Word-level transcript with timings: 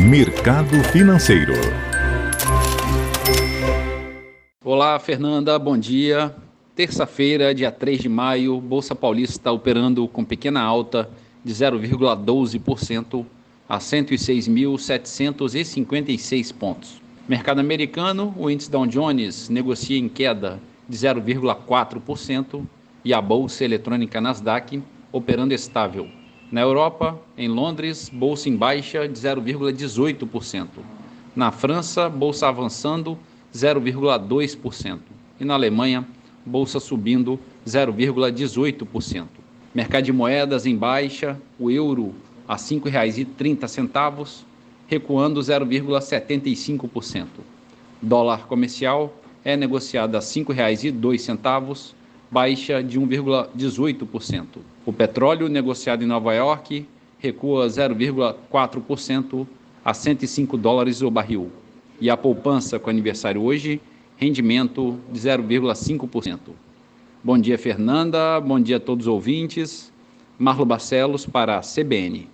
Mercado 0.00 0.80
Financeiro. 0.92 1.54
Olá, 4.64 4.96
Fernanda, 5.00 5.58
bom 5.58 5.76
dia. 5.76 6.32
Terça-feira, 6.76 7.52
dia 7.52 7.72
3 7.72 8.02
de 8.02 8.08
maio, 8.08 8.60
Bolsa 8.60 8.94
Paulista 8.94 9.36
está 9.36 9.50
operando 9.50 10.06
com 10.06 10.24
pequena 10.24 10.62
alta 10.62 11.10
de 11.44 11.52
0,12% 11.52 13.26
a 13.68 13.78
106.756 13.78 16.54
pontos. 16.54 17.02
Mercado 17.28 17.58
americano, 17.58 18.32
o 18.38 18.48
índice 18.48 18.70
Dow 18.70 18.86
Jones 18.86 19.48
negocia 19.48 19.98
em 19.98 20.08
queda 20.08 20.60
de 20.88 20.96
0,4% 20.96 22.64
e 23.04 23.12
a 23.12 23.20
bolsa 23.20 23.64
eletrônica 23.64 24.20
Nasdaq 24.20 24.80
operando 25.10 25.52
estável. 25.52 26.08
Na 26.50 26.62
Europa, 26.62 27.20
em 27.36 27.46
Londres, 27.46 28.08
bolsa 28.08 28.48
em 28.48 28.56
baixa 28.56 29.06
de 29.06 29.20
0,18%. 29.20 30.66
Na 31.36 31.52
França, 31.52 32.08
bolsa 32.08 32.48
avançando 32.48 33.18
0,2%. 33.54 34.98
E 35.38 35.44
na 35.44 35.52
Alemanha, 35.54 36.06
bolsa 36.46 36.80
subindo 36.80 37.38
0,18%. 37.66 39.26
Mercado 39.74 40.04
de 40.04 40.12
moedas 40.12 40.64
em 40.64 40.74
baixa, 40.74 41.38
o 41.58 41.70
euro 41.70 42.14
a 42.48 42.54
R$ 42.54 42.60
5,30, 42.60 44.44
recuando 44.86 45.40
0,75%. 45.40 47.26
Dólar 48.00 48.46
comercial 48.46 49.14
é 49.44 49.54
negociado 49.54 50.14
a 50.16 50.20
R$ 50.20 50.24
5,02, 50.24 51.92
baixa 52.30 52.82
de 52.82 53.00
1,18%. 53.00 54.44
O 54.84 54.92
petróleo 54.92 55.48
negociado 55.48 56.02
em 56.02 56.06
Nova 56.06 56.34
York 56.34 56.86
recua 57.18 57.66
0,4% 57.66 59.46
a 59.84 59.94
105 59.94 60.56
dólares 60.56 61.02
o 61.02 61.10
barril. 61.10 61.50
E 62.00 62.08
a 62.08 62.16
poupança 62.16 62.78
com 62.78 62.90
aniversário 62.90 63.42
hoje, 63.42 63.80
rendimento 64.16 64.98
de 65.10 65.18
0,5%. 65.18 66.38
Bom 67.22 67.38
dia, 67.38 67.58
Fernanda. 67.58 68.40
Bom 68.40 68.60
dia 68.60 68.76
a 68.76 68.80
todos 68.80 69.06
os 69.06 69.12
ouvintes. 69.12 69.92
Marlo 70.38 70.64
Barcelos 70.64 71.26
para 71.26 71.58
a 71.58 71.60
CBN. 71.60 72.28